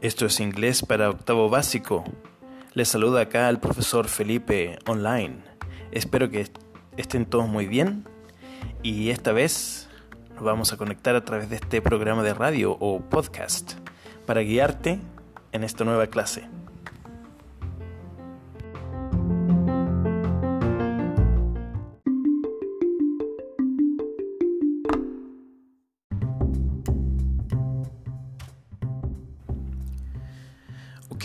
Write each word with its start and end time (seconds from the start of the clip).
Esto 0.00 0.26
es 0.26 0.40
inglés 0.40 0.82
para 0.82 1.10
octavo 1.10 1.48
básico. 1.48 2.04
Les 2.72 2.88
saluda 2.88 3.20
acá 3.20 3.48
el 3.48 3.58
profesor 3.58 4.08
Felipe 4.08 4.78
online. 4.86 5.38
Espero 5.92 6.30
que 6.30 6.48
estén 6.96 7.26
todos 7.26 7.48
muy 7.48 7.66
bien 7.66 8.04
y 8.82 9.10
esta 9.10 9.32
vez 9.32 9.88
nos 10.34 10.42
vamos 10.42 10.72
a 10.72 10.76
conectar 10.76 11.14
a 11.14 11.24
través 11.24 11.50
de 11.50 11.56
este 11.56 11.82
programa 11.82 12.22
de 12.22 12.34
radio 12.34 12.76
o 12.80 13.00
podcast 13.00 13.74
para 14.24 14.40
guiarte 14.40 15.00
en 15.52 15.62
esta 15.62 15.84
nueva 15.84 16.06
clase. 16.06 16.48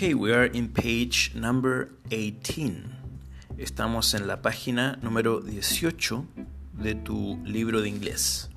Okay, 0.03 0.15
we 0.15 0.33
are 0.33 0.47
in 0.47 0.67
page 0.67 1.31
number 1.33 1.87
18. 2.09 2.83
Estamos 3.57 4.13
en 4.13 4.27
la 4.27 4.41
página 4.41 4.99
número 5.01 5.39
18 5.39 6.25
de 6.73 6.95
tu 6.95 7.39
libro 7.45 7.79
de 7.81 7.87
inglés. 7.87 8.49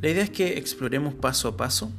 La 0.00 0.08
idea 0.08 0.24
es 0.24 0.30
que 0.30 0.58
exploremos 0.58 1.14
paso 1.14 1.46
a 1.46 1.56
paso 1.56 1.92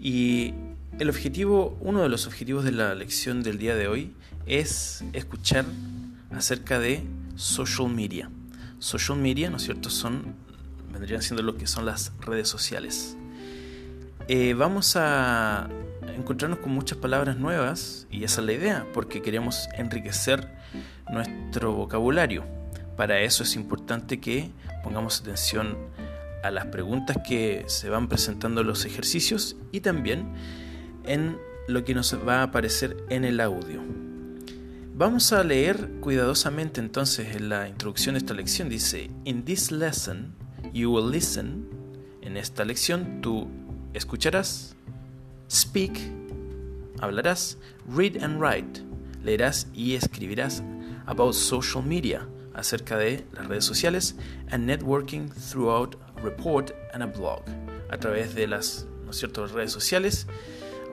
y 0.00 0.54
el 0.98 1.10
objetivo, 1.10 1.76
uno 1.82 2.00
de 2.00 2.08
los 2.08 2.26
objetivos 2.26 2.64
de 2.64 2.72
la 2.72 2.94
lección 2.94 3.42
del 3.42 3.58
día 3.58 3.74
de 3.74 3.88
hoy 3.88 4.14
es 4.46 5.04
escuchar 5.12 5.66
acerca 6.30 6.78
de 6.78 7.04
social 7.34 7.90
media. 7.90 8.30
Social 8.78 9.18
media, 9.18 9.50
¿no 9.50 9.58
es 9.58 9.64
cierto? 9.64 9.90
Son, 9.90 10.34
vendrían 10.94 11.20
siendo 11.20 11.42
lo 11.42 11.58
que 11.58 11.66
son 11.66 11.84
las 11.84 12.10
redes 12.20 12.48
sociales. 12.48 13.18
Eh, 14.28 14.54
vamos 14.54 14.96
a 14.96 15.68
encontrarnos 16.14 16.60
con 16.60 16.72
muchas 16.72 16.98
palabras 16.98 17.36
nuevas 17.36 18.06
y 18.10 18.24
esa 18.24 18.40
es 18.40 18.46
la 18.46 18.52
idea, 18.52 18.86
porque 18.92 19.22
queremos 19.22 19.68
enriquecer 19.76 20.48
nuestro 21.10 21.72
vocabulario. 21.72 22.44
Para 22.96 23.20
eso 23.20 23.42
es 23.42 23.56
importante 23.56 24.20
que 24.20 24.50
pongamos 24.82 25.20
atención 25.20 25.76
a 26.42 26.50
las 26.50 26.66
preguntas 26.66 27.18
que 27.26 27.64
se 27.66 27.90
van 27.90 28.08
presentando 28.08 28.60
en 28.60 28.66
los 28.66 28.84
ejercicios 28.84 29.56
y 29.72 29.80
también 29.80 30.32
en 31.04 31.38
lo 31.68 31.84
que 31.84 31.94
nos 31.94 32.14
va 32.26 32.40
a 32.40 32.44
aparecer 32.44 32.96
en 33.10 33.24
el 33.24 33.40
audio. 33.40 33.82
Vamos 34.94 35.32
a 35.32 35.44
leer 35.44 35.90
cuidadosamente 36.00 36.80
entonces 36.80 37.34
en 37.36 37.48
la 37.48 37.68
introducción 37.68 38.14
de 38.14 38.18
esta 38.18 38.32
lección. 38.32 38.68
Dice, 38.68 39.10
In 39.24 39.44
this 39.44 39.70
lesson 39.70 40.34
you 40.72 40.90
will 40.90 41.10
listen. 41.10 41.68
En 42.22 42.36
esta 42.36 42.64
lección 42.64 43.20
tú 43.20 43.48
escucharás 43.92 44.75
Speak, 45.48 45.98
hablarás. 47.00 47.58
Read 47.88 48.22
and 48.22 48.40
write, 48.40 48.82
leerás 49.22 49.68
y 49.72 49.94
escribirás. 49.94 50.62
About 51.06 51.34
social 51.34 51.84
media, 51.84 52.26
acerca 52.54 52.96
de 52.96 53.24
las 53.32 53.46
redes 53.46 53.64
sociales. 53.64 54.16
And 54.50 54.66
networking 54.66 55.28
throughout 55.28 55.96
report 56.22 56.72
and 56.92 57.02
a 57.02 57.06
blog, 57.06 57.42
a 57.90 57.98
través 57.98 58.34
de 58.34 58.46
las 58.48 58.86
¿no 59.04 59.10
es 59.10 59.18
cierto? 59.18 59.46
redes 59.46 59.72
sociales, 59.72 60.26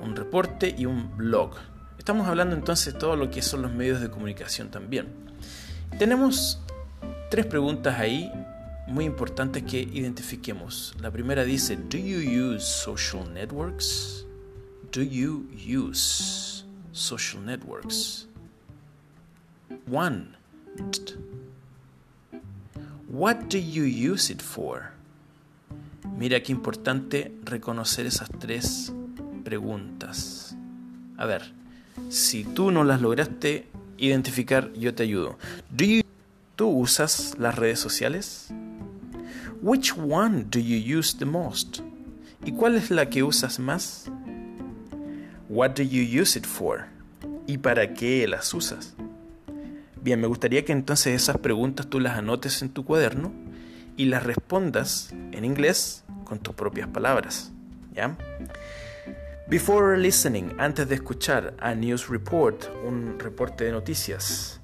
un 0.01 0.15
reporte 0.15 0.73
y 0.77 0.85
un 0.85 1.17
blog. 1.17 1.55
Estamos 1.97 2.27
hablando 2.27 2.55
entonces 2.55 2.93
de 2.93 2.99
todo 2.99 3.15
lo 3.15 3.31
que 3.31 3.41
son 3.41 3.63
los 3.63 3.71
medios 3.71 4.01
de 4.01 4.09
comunicación 4.09 4.69
también. 4.69 5.07
Tenemos 5.97 6.61
tres 7.31 7.45
preguntas 7.47 7.99
ahí 7.99 8.31
muy 8.87 9.05
importantes 9.05 9.63
que 9.63 9.79
identifiquemos. 9.81 10.93
La 10.99 11.09
primera 11.09 11.43
dice, 11.43 11.75
¿Do 11.75 11.97
you 11.97 12.53
use 12.53 12.65
social 12.65 13.33
networks? 13.33 14.27
Do 14.93 15.01
you 15.01 15.49
use 15.57 16.63
social 16.91 17.41
networks? 17.41 18.27
One. 19.87 20.37
What 23.07 23.49
do 23.49 23.57
you 23.57 23.85
use 23.85 24.29
it 24.29 24.39
for? 24.39 24.91
Mira 26.15 26.43
qué 26.43 26.51
importante 26.51 27.31
reconocer 27.43 28.05
esas 28.05 28.29
tres 28.39 28.93
preguntas. 29.43 30.55
A 31.17 31.25
ver, 31.25 31.41
si 32.09 32.43
tú 32.43 32.69
no 32.69 32.83
las 32.83 33.01
lograste 33.01 33.65
identificar, 33.97 34.71
yo 34.73 34.93
te 34.93 35.03
ayudo. 35.03 35.39
Do 35.71 35.85
¿Tú 36.55 36.67
usas 36.69 37.35
las 37.39 37.55
redes 37.55 37.79
sociales? 37.79 38.49
Which 39.63 39.97
one 39.97 40.45
do 40.51 40.59
you 40.59 40.77
use 40.77 41.17
the 41.17 41.25
most? 41.25 41.79
¿Y 42.45 42.51
cuál 42.51 42.75
es 42.75 42.91
la 42.91 43.09
que 43.09 43.23
usas 43.23 43.57
más? 43.57 44.11
What 45.53 45.75
do 45.75 45.83
you 45.83 46.01
use 46.01 46.35
it 46.35 46.47
for? 46.47 46.85
¿Y 47.45 47.59
para 47.59 47.93
qué 47.93 48.27
las 48.27 48.51
usas? 48.55 48.95
Bien, 50.01 50.19
me 50.19 50.25
gustaría 50.25 50.65
que 50.65 50.71
entonces 50.71 51.13
esas 51.13 51.37
preguntas 51.37 51.85
tú 51.85 51.99
las 51.99 52.17
anotes 52.17 52.63
en 52.63 52.69
tu 52.69 52.83
cuaderno 52.83 53.31
y 53.95 54.05
las 54.05 54.23
respondas 54.23 55.13
en 55.31 55.45
inglés 55.45 56.05
con 56.23 56.39
tus 56.39 56.55
propias 56.55 56.87
palabras. 56.87 57.51
¿Ya? 57.93 58.17
Before 59.47 59.95
listening, 59.95 60.55
antes 60.57 60.89
de 60.89 60.95
escuchar 60.95 61.53
a 61.59 61.75
news 61.75 62.09
report, 62.09 62.65
un 62.83 63.19
reporte 63.19 63.65
de 63.65 63.73
noticias, 63.73 64.59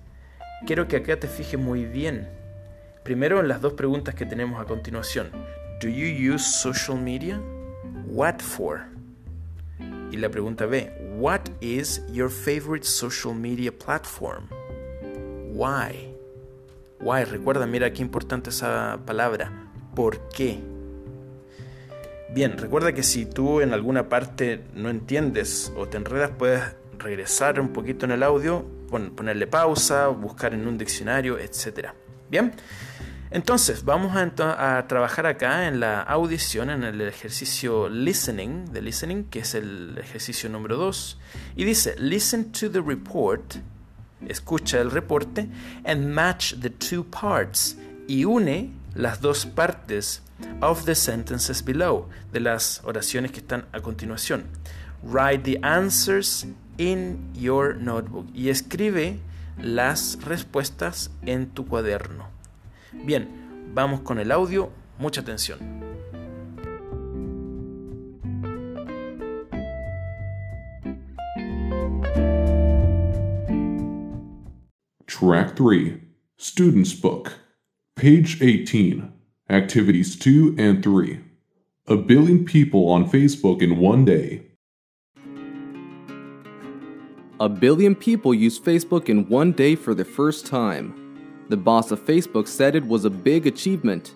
quiero 0.66 0.88
que 0.88 0.96
acá 0.96 1.20
te 1.20 1.28
fijes 1.28 1.60
muy 1.60 1.86
bien. 1.86 2.28
Primero 3.04 3.40
en 3.40 3.48
las 3.48 3.62
dos 3.62 3.74
preguntas 3.74 4.16
que 4.16 4.26
tenemos 4.26 4.60
a 4.60 4.66
continuación. 4.66 5.30
Do 5.84 5.88
you 5.88 6.34
use 6.34 6.44
social 6.44 6.98
media? 6.98 7.40
What 8.08 8.40
for? 8.40 8.99
Y 10.12 10.18
la 10.18 10.30
pregunta 10.30 10.66
B, 10.66 10.92
What 11.18 11.42
is 11.62 12.02
your 12.12 12.30
favorite 12.30 12.86
social 12.86 13.34
media 13.34 13.72
platform? 13.72 14.48
Why? 15.54 16.16
Why, 17.02 17.24
recuerda, 17.24 17.66
mira 17.66 17.92
qué 17.94 18.02
importante 18.02 18.50
esa 18.50 19.00
palabra. 19.06 19.72
¿Por 19.96 20.30
qué? 20.30 20.60
Bien, 22.32 22.58
recuerda 22.58 22.94
que 22.94 23.04
si 23.04 23.26
tú 23.26 23.62
en 23.62 23.74
alguna 23.74 24.08
parte 24.08 24.62
no 24.76 24.90
entiendes 24.90 25.74
o 25.76 25.88
te 25.88 25.98
enredas, 25.98 26.32
puedes 26.38 26.62
regresar 26.98 27.60
un 27.60 27.70
poquito 27.70 28.06
en 28.06 28.12
el 28.12 28.24
audio, 28.24 28.66
ponerle 28.90 29.48
pausa, 29.48 30.08
buscar 30.08 30.54
en 30.54 30.68
un 30.68 30.78
diccionario, 30.78 31.40
etc. 31.40 31.90
Bien, 32.30 32.54
entonces, 33.32 33.86
vamos 33.86 34.16
a, 34.16 34.86
trabajar 34.88 35.28
acá 35.28 35.68
en 35.68 35.80
la 35.80 36.02
audición, 36.02 36.72
en 36.72 36.84
el 36.84 37.00
ejercicio 37.02 37.88
listening, 37.88 38.66
de 38.72 38.82
listening, 38.82 39.26
que 39.26 39.40
es 39.40 39.54
el 39.54 39.96
ejercicio 40.00 40.50
número 40.50 40.78
2. 40.78 41.20
Y 41.56 41.64
dice, 41.64 41.96
listen 42.00 42.52
to 42.52 42.72
the 42.72 42.82
report, 42.82 43.58
escucha 44.28 44.80
el 44.80 44.90
reporte, 44.90 45.48
and 45.86 46.08
match 46.08 46.56
the 46.60 46.72
two 46.72 47.04
parts, 47.04 47.78
y 48.08 48.26
une 48.26 48.72
las 48.96 49.22
dos 49.22 49.46
partes 49.46 50.24
of 50.62 50.86
the 50.86 50.96
sentences 50.96 51.64
below, 51.64 52.10
de 52.32 52.40
las 52.40 52.82
oraciones 52.84 53.32
que 53.32 53.42
están 53.42 53.68
a 53.74 53.80
continuación. 53.80 54.46
Write 55.04 55.44
the 55.44 55.60
answers 55.62 56.48
in 56.80 57.32
your 57.36 57.76
notebook, 57.76 58.26
y 58.34 58.50
escribe 58.50 59.20
las 59.62 60.18
respuestas 60.24 61.12
en 61.28 61.52
tu 61.52 61.68
cuaderno. 61.68 62.39
Bien, 62.92 63.28
vamos 63.74 64.02
con 64.02 64.20
el 64.20 64.32
audio, 64.32 64.72
mucha 64.98 65.22
atención. 65.22 65.60
Track 75.06 75.56
3 75.56 76.00
Student's 76.38 76.94
Book 76.94 77.34
Page 77.96 78.42
18 78.42 79.12
Activities 79.50 80.16
2 80.18 80.56
and 80.58 80.82
3 80.82 81.20
A 81.88 81.98
billion 81.98 82.46
people 82.46 82.88
on 82.90 83.10
Facebook 83.10 83.62
in 83.62 83.80
one 83.80 84.06
day. 84.06 84.44
A 87.40 87.50
billion 87.50 87.96
people 87.96 88.34
use 88.34 88.60
Facebook 88.60 89.10
in 89.10 89.28
one 89.28 89.52
day 89.52 89.76
for 89.76 89.94
the 89.94 90.06
first 90.06 90.46
time. 90.46 91.09
The 91.50 91.58
boss 91.58 91.90
of 91.90 92.06
Facebook 92.06 92.48
said 92.48 92.76
it 92.76 92.86
was 92.86 93.06
a 93.06 93.10
big 93.10 93.48
achievement. 93.48 94.14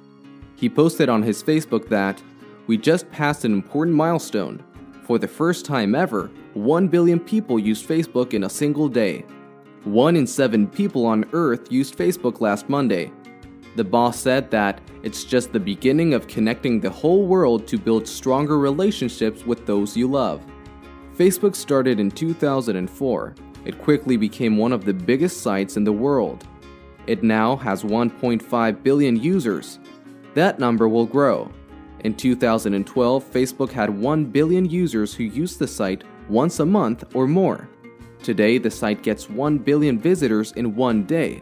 He 0.55 0.69
posted 0.69 1.09
on 1.09 1.23
his 1.23 1.41
Facebook 1.41 1.89
that, 1.89 2.21
We 2.67 2.77
just 2.77 3.09
passed 3.11 3.43
an 3.43 3.53
important 3.53 3.97
milestone. 3.97 4.63
For 5.01 5.17
the 5.17 5.27
first 5.27 5.65
time 5.65 5.95
ever, 5.95 6.29
1 6.53 6.87
billion 6.87 7.19
people 7.19 7.57
used 7.57 7.89
Facebook 7.89 8.35
in 8.35 8.43
a 8.43 8.49
single 8.49 8.87
day. 8.87 9.25
1 9.83 10.15
in 10.15 10.27
7 10.27 10.67
people 10.67 11.07
on 11.07 11.25
Earth 11.33 11.71
used 11.71 11.97
Facebook 11.97 12.39
last 12.39 12.69
Monday. 12.69 13.11
The 13.75 13.83
boss 13.83 14.19
said 14.19 14.51
that 14.51 14.79
it's 15.01 15.23
just 15.23 15.51
the 15.51 15.59
beginning 15.59 16.13
of 16.13 16.27
connecting 16.27 16.79
the 16.79 16.91
whole 16.91 17.25
world 17.25 17.67
to 17.67 17.79
build 17.79 18.07
stronger 18.07 18.59
relationships 18.59 19.43
with 19.43 19.65
those 19.65 19.97
you 19.97 20.07
love. 20.07 20.45
Facebook 21.17 21.55
started 21.55 21.99
in 21.99 22.11
2004. 22.11 23.35
It 23.65 23.81
quickly 23.81 24.17
became 24.17 24.55
one 24.55 24.71
of 24.71 24.85
the 24.85 24.93
biggest 24.93 25.41
sites 25.41 25.77
in 25.77 25.83
the 25.83 25.91
world. 25.91 26.45
It 27.07 27.23
now 27.23 27.55
has 27.57 27.83
1.5 27.83 28.83
billion 28.83 29.15
users. 29.17 29.79
That 30.33 30.59
number 30.59 30.87
will 30.87 31.05
grow. 31.05 31.51
In 32.01 32.13
2012, 32.13 33.23
Facebook 33.31 33.71
had 33.71 33.89
1 33.89 34.25
billion 34.25 34.69
users 34.69 35.13
who 35.13 35.23
used 35.23 35.59
the 35.59 35.67
site 35.67 36.03
once 36.29 36.59
a 36.59 36.65
month 36.65 37.03
or 37.15 37.27
more. 37.27 37.69
Today, 38.21 38.57
the 38.57 38.71
site 38.71 39.03
gets 39.03 39.29
1 39.29 39.57
billion 39.57 39.99
visitors 39.99 40.53
in 40.53 40.75
one 40.75 41.03
day. 41.03 41.41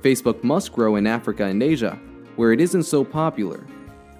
Facebook 0.00 0.42
must 0.44 0.72
grow 0.72 0.96
in 0.96 1.06
Africa 1.06 1.44
and 1.44 1.62
Asia, 1.62 1.98
where 2.36 2.52
it 2.52 2.60
isn't 2.60 2.84
so 2.84 3.04
popular. 3.04 3.66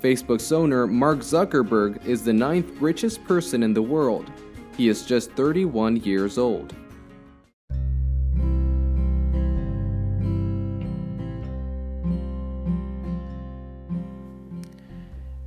Facebook's 0.02 0.50
owner, 0.52 0.86
Mark 0.86 1.20
Zuckerberg, 1.20 2.04
is 2.04 2.24
the 2.24 2.32
ninth 2.32 2.80
richest 2.80 3.24
person 3.24 3.62
in 3.62 3.72
the 3.72 3.82
world. 3.82 4.30
He 4.76 4.88
is 4.88 5.06
just 5.06 5.30
31 5.32 5.96
years 5.96 6.36
old. 6.36 6.74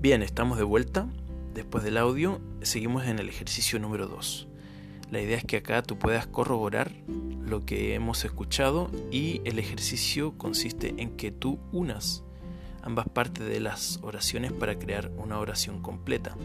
Bien, 0.08 0.24
estamos 0.24 0.58
de 0.58 0.64
vuelta. 0.64 1.06
Después 1.54 1.84
del 1.84 1.98
audio, 1.98 2.40
seguimos 2.62 3.06
en 3.08 3.20
el 3.20 3.28
ejercicio 3.28 3.78
número 3.78 4.08
2. 4.08 4.48
La 5.12 5.20
idea 5.22 5.36
es 5.36 5.44
que 5.44 5.58
acá 5.58 5.84
tú 5.84 6.00
puedas 6.00 6.26
corroborar 6.28 6.94
lo 7.42 7.66
que 7.66 7.94
hemos 7.94 8.24
escuchado 8.24 8.90
y 9.12 9.42
el 9.44 9.60
ejercicio 9.60 10.38
consiste 10.38 10.94
en 10.98 11.18
que 11.18 11.32
tú 11.32 11.60
unas 11.74 12.24
ambas 12.84 13.10
partes 13.10 13.50
de 13.50 13.60
las 13.60 14.00
oraciones 14.02 14.54
para 14.54 14.80
crear 14.80 15.12
una 15.18 15.40
oración 15.40 15.82
completa. 15.82 16.38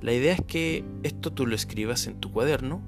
La 0.00 0.14
idea 0.14 0.32
es 0.32 0.40
que 0.40 0.82
esto 1.02 1.34
tú 1.34 1.46
lo 1.46 1.54
escribas 1.54 2.06
en 2.06 2.20
tu 2.20 2.32
cuaderno 2.32 2.80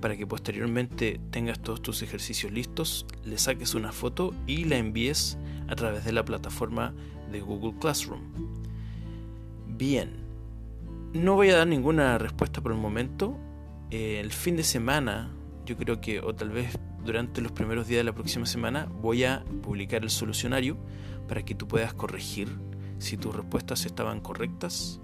para 0.00 0.16
que 0.16 0.26
posteriormente 0.26 1.20
tengas 1.30 1.60
todos 1.60 1.80
tus 1.80 2.02
ejercicios 2.02 2.50
listos, 2.50 3.06
le 3.24 3.38
saques 3.38 3.76
una 3.76 3.92
foto 3.92 4.34
y 4.48 4.64
la 4.64 4.78
envíes 4.78 5.38
a 5.68 5.76
través 5.76 6.04
de 6.04 6.10
la 6.10 6.24
plataforma 6.24 6.92
de 7.30 7.40
Google 7.40 7.78
Classroom. 7.78 8.55
Bien, 9.76 10.10
no 11.12 11.34
voy 11.34 11.50
a 11.50 11.58
dar 11.58 11.66
ninguna 11.66 12.16
respuesta 12.16 12.62
por 12.62 12.72
el 12.72 12.78
momento. 12.78 13.36
Eh, 13.90 14.20
el 14.20 14.32
fin 14.32 14.56
de 14.56 14.64
semana, 14.64 15.30
yo 15.66 15.76
creo 15.76 16.00
que, 16.00 16.20
o 16.20 16.34
tal 16.34 16.48
vez 16.48 16.78
durante 17.04 17.42
los 17.42 17.52
primeros 17.52 17.86
días 17.86 17.98
de 17.98 18.04
la 18.04 18.14
próxima 18.14 18.46
semana, 18.46 18.86
voy 19.02 19.24
a 19.24 19.44
publicar 19.62 20.02
el 20.02 20.08
solucionario 20.08 20.78
para 21.28 21.44
que 21.44 21.54
tú 21.54 21.68
puedas 21.68 21.92
corregir 21.92 22.48
si 22.98 23.18
tus 23.18 23.36
respuestas 23.36 23.84
estaban 23.84 24.20
correctas 24.20 24.98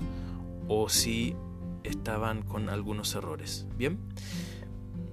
o 0.69 0.89
si 0.89 1.37
estaban 1.85 2.41
con 2.41 2.71
algunos 2.71 3.15
errores. 3.15 3.67
Bien, 3.77 3.99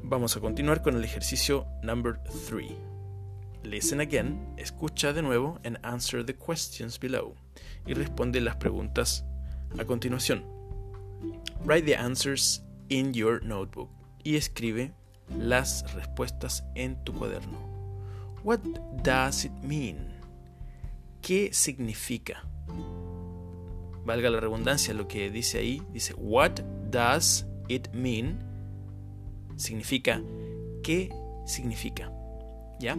vamos 0.03 0.37
a 0.37 0.39
continuar 0.39 0.81
con 0.81 0.95
el 0.95 1.03
ejercicio 1.03 1.65
number 1.83 2.21
3. 2.47 2.71
Listen 3.63 3.99
again, 3.99 4.53
escucha 4.55 5.11
de 5.11 5.21
nuevo 5.21 5.59
and 5.65 5.79
answer 5.83 6.25
the 6.25 6.33
questions 6.33 6.97
below 6.97 7.35
y 7.85 7.93
responde 7.93 8.39
las 8.39 8.55
preguntas 8.55 9.25
a 9.77 9.85
continuación. 9.85 10.43
Write 11.65 11.85
the 11.85 11.95
answers 11.95 12.61
in 12.89 13.13
your 13.13 13.43
notebook 13.43 13.89
y 14.23 14.35
escribe 14.35 14.93
las 15.37 15.93
respuestas 15.93 16.63
en 16.75 17.03
tu 17.03 17.13
cuaderno. 17.13 17.57
What 18.43 18.59
does 19.03 19.45
it 19.45 19.51
mean? 19.61 20.13
¿Qué 21.21 21.49
significa? 21.53 22.43
Valga 24.05 24.29
la 24.29 24.39
redundancia, 24.39 24.93
lo 24.93 25.07
que 25.07 25.29
dice 25.29 25.59
ahí, 25.59 25.81
dice, 25.93 26.13
What 26.17 26.61
does 26.89 27.45
it 27.67 27.89
mean? 27.93 28.39
Significa, 29.57 30.21
¿qué 30.81 31.09
significa? 31.45 32.11
¿Ya? 32.79 32.97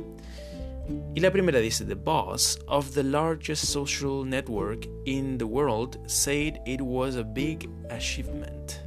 Y 1.14 1.20
la 1.20 1.30
primera 1.30 1.60
dice, 1.60 1.84
The 1.84 1.94
boss 1.94 2.58
of 2.66 2.94
the 2.94 3.02
largest 3.02 3.66
social 3.66 4.24
network 4.24 4.86
in 5.06 5.38
the 5.38 5.46
world 5.46 5.98
said 6.06 6.60
it 6.66 6.80
was 6.80 7.16
a 7.16 7.24
big 7.24 7.68
achievement. 7.90 8.80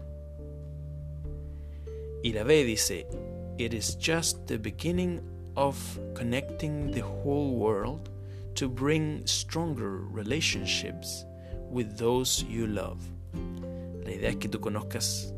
Y 2.23 2.31
la 2.33 2.43
B 2.43 2.63
dice, 2.63 3.05
It 3.57 3.73
is 3.73 3.95
just 3.95 4.47
the 4.47 4.57
beginning 4.57 5.21
of 5.55 5.77
connecting 6.15 6.91
the 6.91 7.01
whole 7.01 7.55
world 7.55 8.09
to 8.55 8.67
bring 8.67 9.25
stronger 9.25 9.99
relationships 10.11 11.25
with 11.69 11.97
those 11.97 12.43
you 12.49 12.67
love. 12.67 12.99
La 14.03 14.11
idea 14.11 14.29
es 14.29 14.37
que 14.37 14.49
tú 14.49 14.59
conozcas 14.59 15.33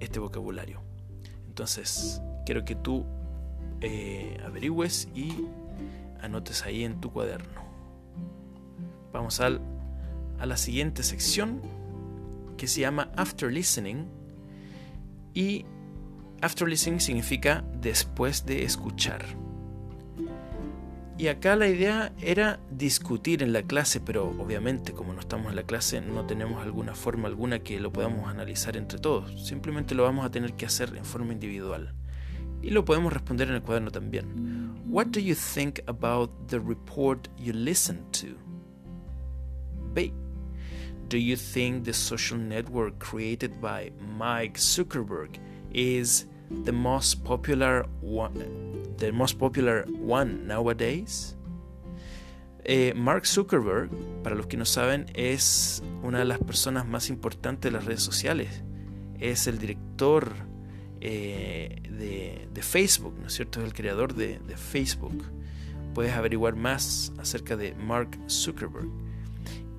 este 0.00 0.18
vocabulario. 0.18 0.80
Entonces, 1.48 2.20
quiero 2.44 2.64
que 2.64 2.74
tú 2.74 3.04
eh, 3.80 4.36
averigües 4.44 5.08
y 5.14 5.32
anotes 6.24 6.64
ahí 6.64 6.84
en 6.84 7.00
tu 7.00 7.10
cuaderno. 7.10 7.62
Vamos 9.12 9.40
al, 9.40 9.60
a 10.38 10.46
la 10.46 10.56
siguiente 10.56 11.02
sección 11.02 11.60
que 12.56 12.66
se 12.66 12.80
llama 12.80 13.10
After 13.16 13.52
Listening. 13.52 14.06
Y 15.34 15.64
After 16.40 16.68
Listening 16.68 17.00
significa 17.00 17.64
después 17.80 18.44
de 18.46 18.64
escuchar. 18.64 19.24
Y 21.16 21.28
acá 21.28 21.54
la 21.54 21.68
idea 21.68 22.12
era 22.20 22.58
discutir 22.70 23.44
en 23.44 23.52
la 23.52 23.62
clase, 23.62 24.00
pero 24.00 24.28
obviamente 24.30 24.92
como 24.92 25.12
no 25.12 25.20
estamos 25.20 25.50
en 25.50 25.56
la 25.56 25.62
clase 25.62 26.00
no 26.00 26.26
tenemos 26.26 26.60
alguna 26.60 26.94
forma 26.94 27.28
alguna 27.28 27.60
que 27.60 27.78
lo 27.78 27.92
podamos 27.92 28.28
analizar 28.28 28.76
entre 28.76 28.98
todos. 28.98 29.46
Simplemente 29.46 29.94
lo 29.94 30.02
vamos 30.02 30.26
a 30.26 30.30
tener 30.30 30.54
que 30.54 30.66
hacer 30.66 30.96
en 30.96 31.04
forma 31.04 31.32
individual. 31.32 31.94
Y 32.64 32.70
lo 32.70 32.84
podemos 32.84 33.12
responder 33.12 33.48
en 33.48 33.54
el 33.54 33.62
cuaderno 33.62 33.90
también. 33.90 34.74
What 34.86 35.08
do 35.08 35.20
you 35.20 35.34
think 35.34 35.80
about 35.86 36.30
the 36.48 36.58
report 36.58 37.28
you 37.36 37.52
listened 37.52 38.12
to? 38.12 38.36
B. 39.92 40.12
Do 41.08 41.18
you 41.18 41.36
think 41.36 41.84
the 41.84 41.92
social 41.92 42.38
network 42.38 42.98
created 42.98 43.60
by 43.60 43.92
Mike 44.18 44.58
Zuckerberg 44.58 45.38
is 45.72 46.26
the 46.64 46.72
most 46.72 47.22
popular 47.24 47.86
one? 48.00 48.74
the 48.98 49.12
most 49.12 49.38
popular 49.38 49.84
one 49.88 50.46
nowadays. 50.46 51.36
Eh, 52.64 52.94
Mark 52.94 53.26
Zuckerberg, 53.26 53.90
para 54.22 54.34
los 54.34 54.46
que 54.46 54.56
no 54.56 54.64
saben, 54.64 55.06
es 55.14 55.82
una 56.02 56.20
de 56.20 56.24
las 56.24 56.38
personas 56.38 56.86
más 56.86 57.10
importantes 57.10 57.70
de 57.70 57.76
las 57.76 57.84
redes 57.84 58.02
sociales. 58.02 58.62
Es 59.18 59.46
el 59.46 59.58
director 59.58 60.32
eh, 61.04 61.82
de, 62.52 62.62
Facebook, 62.62 63.14
¿no 63.20 63.26
es 63.26 63.34
cierto? 63.34 63.62
El 63.62 63.72
creador 63.72 64.14
de, 64.14 64.38
de 64.38 64.56
Facebook. 64.56 65.22
Puedes 65.94 66.12
averiguar 66.14 66.56
más 66.56 67.12
acerca 67.18 67.56
de 67.56 67.74
Mark 67.74 68.18
Zuckerberg. 68.28 68.88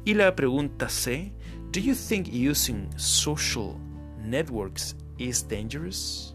Y 0.05 0.13
la 0.13 0.35
pregunta 0.35 0.87
C, 0.87 1.33
¿Do 1.75 1.81
you 1.81 1.93
think 1.93 2.29
using 2.31 2.87
social 2.95 3.77
networks 4.23 4.95
is 5.17 5.43
dangerous? 5.43 6.33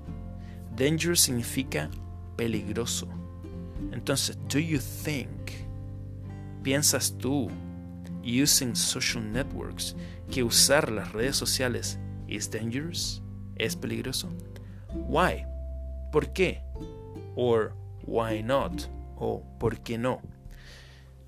Dangerous 0.77 1.21
significa 1.21 1.89
peligroso. 2.37 3.09
Entonces, 3.91 4.37
do 4.49 4.59
you 4.59 4.79
think, 4.79 5.65
piensas 6.63 7.17
tú, 7.17 7.49
using 8.23 8.77
social 8.77 9.23
networks, 9.23 9.97
que 10.31 10.43
usar 10.43 10.91
las 10.91 11.11
redes 11.15 11.37
sociales 11.37 11.99
is 12.29 12.51
dangerous? 12.51 13.23
¿Es 13.57 13.75
peligroso? 13.75 14.29
Why? 14.95 15.47
¿Por 16.13 16.33
qué? 16.33 16.63
Or 17.37 17.75
why 18.07 18.43
not? 18.43 18.83
O 19.17 19.43
¿por 19.59 19.81
qué 19.81 19.99
no? 19.99 20.21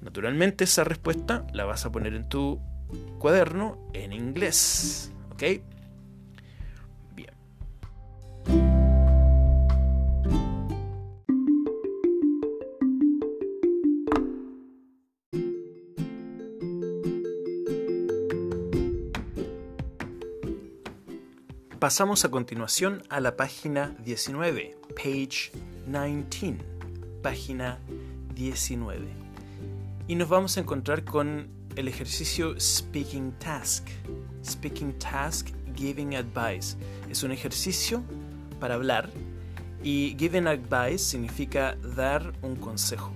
Naturalmente 0.01 0.65
esa 0.65 0.85
respuesta 0.85 1.47
la 1.53 1.65
vas 1.65 1.87
a 1.87 1.93
poner 1.93 2.15
en 2.15 2.29
tu 2.29 2.61
cuaderno 3.19 3.79
en 3.93 4.13
inglés. 4.13 5.13
¿Ok? 5.33 5.43
Pasamos 21.83 22.25
a 22.25 22.31
continuación 22.31 23.03
a 23.09 23.19
la 23.19 23.35
página 23.37 23.97
19, 24.05 24.77
page 24.95 25.51
19, 25.85 26.59
página 27.21 27.81
19. 28.37 29.09
Y 30.07 30.15
nos 30.15 30.29
vamos 30.29 30.57
a 30.57 30.61
encontrar 30.61 31.03
con 31.03 31.49
el 31.75 31.89
ejercicio 31.89 32.55
Speaking 32.61 33.33
Task. 33.41 33.89
Speaking 34.45 34.97
Task 35.01 35.49
Giving 35.75 36.15
Advice. 36.15 36.77
Es 37.11 37.25
un 37.25 37.33
ejercicio 37.33 38.05
para 38.61 38.75
hablar 38.75 39.11
y 39.83 40.15
Giving 40.17 40.47
Advice 40.47 40.99
significa 40.99 41.75
dar 41.97 42.33
un 42.43 42.55
consejo. 42.55 43.11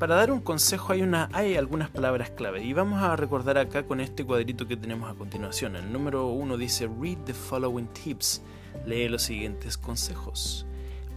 Para 0.00 0.14
dar 0.14 0.32
un 0.32 0.40
consejo 0.40 0.94
hay, 0.94 1.02
una, 1.02 1.28
hay 1.30 1.56
algunas 1.56 1.90
palabras 1.90 2.30
clave 2.30 2.64
y 2.64 2.72
vamos 2.72 3.02
a 3.02 3.16
recordar 3.16 3.58
acá 3.58 3.82
con 3.82 4.00
este 4.00 4.24
cuadrito 4.24 4.66
que 4.66 4.74
tenemos 4.78 5.10
a 5.10 5.14
continuación. 5.14 5.76
El 5.76 5.92
número 5.92 6.26
uno 6.28 6.56
dice 6.56 6.88
Read 6.98 7.18
the 7.26 7.34
following 7.34 7.86
tips. 7.88 8.40
Lee 8.86 9.10
los 9.10 9.24
siguientes 9.24 9.76
consejos. 9.76 10.64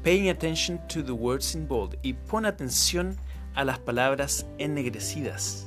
Paying 0.03 0.27
attention 0.27 0.85
to 0.89 1.01
the 1.01 1.13
words 1.13 1.55
in 1.55 1.65
bold 1.65 1.95
y 2.03 2.11
pon 2.11 2.45
atención 2.45 3.15
a 3.55 3.63
las 3.63 3.79
palabras 3.79 4.45
ennegrecidas. 4.57 5.65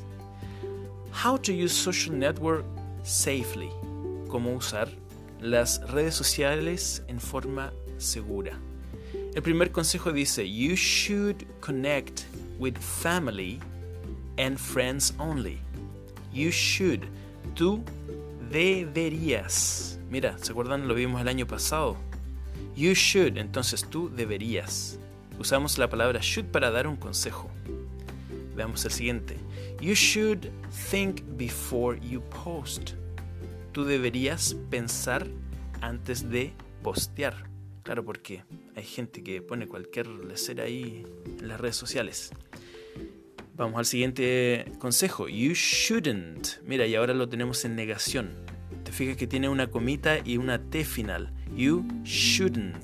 How 1.25 1.39
to 1.39 1.53
use 1.53 1.73
social 1.73 2.19
network 2.19 2.67
safely. 3.03 3.71
Cómo 4.29 4.53
usar 4.53 4.91
las 5.41 5.81
redes 5.91 6.15
sociales 6.15 7.03
en 7.09 7.19
forma 7.19 7.73
segura. 7.97 8.61
El 9.37 9.43
primer 9.43 9.71
consejo 9.71 10.15
dice, 10.15 10.51
you 10.51 10.75
should 10.77 11.47
connect 11.61 12.23
with 12.59 12.79
family 12.79 13.61
and 14.39 14.57
friends 14.57 15.13
only. 15.19 15.59
You 16.33 16.51
should. 16.51 17.03
Tú 17.55 17.85
deberías. 18.51 19.99
Mira, 20.09 20.39
¿se 20.39 20.53
acuerdan? 20.53 20.89
Lo 20.89 20.95
vimos 20.95 21.21
el 21.21 21.29
año 21.29 21.47
pasado. 21.47 21.99
You 22.75 22.95
should. 22.95 23.37
Entonces 23.37 23.85
tú 23.85 24.09
deberías. 24.09 24.99
Usamos 25.39 25.77
la 25.77 25.91
palabra 25.91 26.21
should 26.23 26.51
para 26.51 26.71
dar 26.71 26.87
un 26.87 26.97
consejo. 26.97 27.51
Veamos 28.55 28.87
el 28.87 28.91
siguiente. 28.91 29.37
You 29.83 29.93
should 29.93 30.49
think 30.91 31.21
before 31.37 32.01
you 32.01 32.23
post. 32.43 32.93
Tú 33.73 33.85
deberías 33.85 34.57
pensar 34.71 35.27
antes 35.83 36.27
de 36.31 36.55
postear. 36.83 37.55
Claro, 37.87 38.05
porque 38.05 38.43
hay 38.75 38.83
gente 38.83 39.23
que 39.23 39.41
pone 39.41 39.69
cualquier 39.69 40.09
lecera 40.09 40.65
ahí 40.65 41.07
en 41.39 41.47
las 41.47 41.61
redes 41.61 41.77
sociales. 41.77 42.33
Vamos 43.55 43.79
al 43.79 43.87
siguiente 43.87 44.73
consejo. 44.81 45.29
You 45.29 45.53
shouldn't. 45.55 46.61
Mira, 46.65 46.85
y 46.89 46.97
ahora 46.97 47.15
lo 47.15 47.29
tenemos 47.29 47.65
en 47.65 47.77
negación. 47.77 48.33
Te 48.83 48.91
fijas 48.91 49.17
que 49.17 49.29
tiene 49.29 49.49
una 49.49 49.69
comita 49.69 50.19
y 50.25 50.37
una 50.37 50.59
T 50.59 50.85
final. 50.85 51.33
You 51.57 51.87
shouldn't 52.03 52.75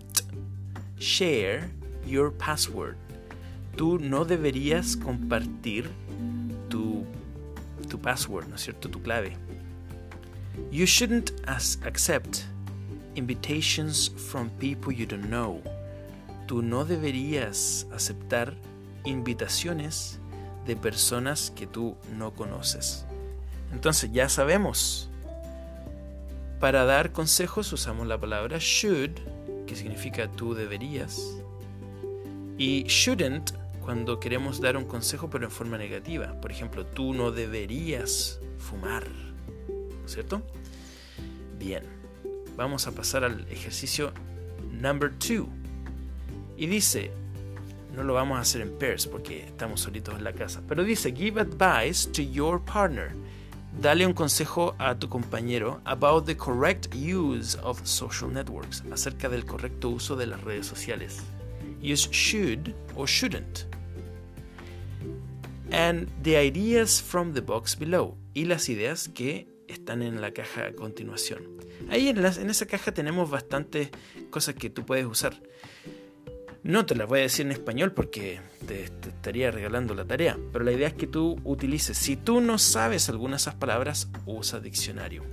share 1.01 1.69
your 2.07 2.33
password. 2.39 2.95
Tú 3.75 3.99
no 3.99 4.25
deberías 4.25 4.97
compartir 4.97 5.91
tu, 6.69 7.05
tu 7.89 8.01
password, 8.01 8.47
¿no 8.47 8.55
es 8.55 8.61
cierto? 8.61 8.89
Tu 8.89 9.03
clave. 9.03 9.33
You 10.71 10.87
shouldn't 10.87 11.33
accept 11.49 12.52
invitations 13.15 14.11
from 14.31 14.51
people 14.59 14.93
you 14.93 15.07
don't 15.07 15.27
know. 15.27 15.61
Tú 16.47 16.63
no 16.63 16.85
deberías 16.85 17.87
aceptar 17.93 18.55
invitaciones 19.05 20.19
de 20.67 20.77
personas 20.77 21.51
que 21.51 21.67
tú 21.67 21.97
no 22.17 22.33
conoces. 22.33 23.05
Entonces 23.73 24.11
ya 24.13 24.29
sabemos. 24.29 25.09
Para 26.61 26.85
dar 26.85 27.13
consejos 27.13 27.73
usamos 27.73 28.07
la 28.07 28.19
palabra 28.19 28.59
should, 28.61 29.11
que 29.67 29.75
significa 29.75 30.31
tú 30.31 30.55
deberías, 30.55 31.37
y 32.57 32.85
shouldn't 32.85 33.53
cuando 33.81 34.21
queremos 34.21 34.61
dar 34.61 34.77
un 34.77 34.85
consejo 34.85 35.29
pero 35.29 35.45
en 35.45 35.51
forma 35.51 35.77
negativa. 35.77 36.41
Por 36.41 36.53
ejemplo, 36.53 36.87
tú 36.87 37.15
no 37.15 37.33
deberías 37.33 38.41
fumar. 38.59 39.05
¿Cierto? 40.07 40.43
Bien, 41.59 41.85
vamos 42.57 42.87
a 42.87 42.93
pasar 42.93 43.25
al 43.25 43.47
ejercicio 43.51 44.13
number 44.71 45.13
two. 45.19 45.49
Y 46.57 46.67
dice, 46.67 47.11
no 47.95 48.03
lo 48.03 48.15
vamos 48.15 48.39
a 48.39 48.41
hacer 48.41 48.61
en 48.63 48.79
pairs 48.79 49.07
porque 49.07 49.45
estamos 49.45 49.81
solitos 49.81 50.17
en 50.17 50.25
la 50.25 50.33
casa, 50.33 50.63
pero 50.69 50.85
dice, 50.85 51.13
give 51.15 51.41
advice 51.41 52.09
to 52.11 52.23
your 52.23 52.63
partner. 52.65 53.13
Dale 53.81 54.07
un 54.07 54.13
consejo 54.13 54.75
a 54.79 54.99
tu 54.99 55.09
compañero 55.09 55.81
about 55.85 56.27
the 56.27 56.37
correct 56.37 56.95
use 56.95 57.57
of 57.63 57.81
social 57.87 58.31
networks, 58.31 58.83
acerca 58.93 59.31
del 59.31 59.47
correcto 59.47 59.89
uso 59.89 60.15
de 60.15 60.27
las 60.27 60.43
redes 60.43 60.67
sociales. 60.67 61.23
Use 61.83 62.09
should 62.11 62.75
or 62.95 63.09
shouldn't. 63.09 63.67
And 65.71 66.07
the 66.23 66.37
ideas 66.37 67.01
from 67.01 67.33
the 67.33 67.41
box 67.41 67.75
below. 67.75 68.15
Y 68.35 68.45
las 68.45 68.69
ideas 68.69 69.09
que 69.09 69.49
están 69.69 70.03
en 70.03 70.21
la 70.21 70.33
caja 70.33 70.67
a 70.67 70.73
continuación. 70.73 71.59
Ahí 71.89 72.09
en, 72.09 72.25
esa 72.25 72.67
caja 72.67 72.93
tenemos 72.93 73.31
bastantes 73.31 73.91
cosas 74.31 74.55
que 74.55 74.71
tú 74.71 74.85
puedes 74.85 75.07
usar. 75.07 75.41
No 76.63 76.87
te 76.87 76.95
las 76.95 77.09
voy 77.09 77.21
a 77.21 77.23
decir 77.23 77.45
en 77.47 77.53
español 77.53 77.93
porque 77.93 78.41
te, 78.67 78.85
estaría 78.85 79.51
regalando 79.51 79.95
la 79.95 80.05
tarea, 80.05 80.39
pero 80.53 80.65
la 80.65 80.73
idea 80.73 80.89
es 80.89 80.95
que 80.95 81.09
tú 81.09 81.41
utilices, 81.43 81.99
si 81.99 82.17
tú 82.17 82.41
no 82.41 82.59
sabes 82.59 83.09
alguna 83.09 83.33
de 83.33 83.39
esas 83.39 83.57
palabras, 83.57 84.09
usa 84.27 84.61
diccionario. 84.61 85.25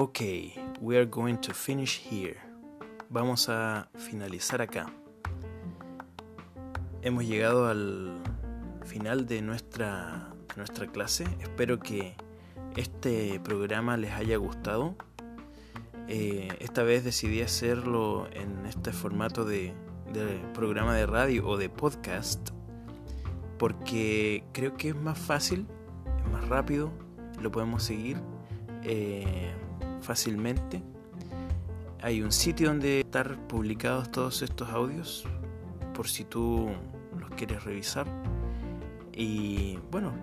Ok, 0.00 0.20
we 0.80 0.96
are 0.96 1.06
going 1.06 1.38
to 1.38 1.52
finish 1.52 2.00
here. 2.08 2.36
Vamos 3.10 3.48
a 3.48 3.88
finalizar 3.96 4.62
acá 4.62 4.86
hemos 7.02 7.26
llegado 7.26 7.66
al 7.66 8.22
final 8.84 9.26
de 9.26 9.42
nuestra, 9.42 10.28
nuestra 10.56 10.86
clase. 10.86 11.24
Espero 11.40 11.80
que 11.80 12.14
este 12.76 13.40
programa 13.40 13.96
les 13.96 14.12
haya 14.12 14.36
gustado. 14.36 14.94
Eh, 16.06 16.46
esta 16.60 16.84
vez 16.84 17.02
decidí 17.02 17.42
hacerlo 17.42 18.28
en 18.34 18.66
este 18.66 18.92
formato 18.92 19.44
de, 19.44 19.74
programa 20.54 20.94
de 20.94 21.06
radio 21.06 21.44
o 21.44 21.56
de 21.56 21.70
podcast 21.70 22.50
porque 23.58 24.44
creo 24.52 24.76
que 24.76 24.90
es 24.90 24.94
más 24.94 25.18
fácil, 25.18 25.66
es 26.24 26.30
más 26.30 26.46
rápido, 26.46 26.92
lo 27.42 27.50
podemos 27.50 27.82
seguir 27.82 28.16
eh, 28.84 29.52
fácilmente. 30.08 30.82
Hay 32.00 32.22
un 32.22 32.32
sitio 32.32 32.68
donde 32.68 33.00
estar 33.00 33.36
publicados 33.46 34.10
todos 34.10 34.40
estos 34.40 34.70
audios 34.70 35.26
por 35.92 36.08
si 36.08 36.24
tú 36.24 36.70
los 37.18 37.28
quieres 37.32 37.62
revisar. 37.64 38.06
Y 39.12 39.78
bueno, 39.90 40.14